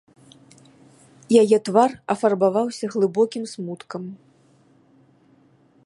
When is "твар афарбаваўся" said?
1.69-2.85